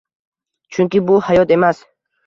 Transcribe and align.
Chunki 0.77 1.03
bu 1.11 1.21
hayot 1.31 1.57
emas. 1.61 1.89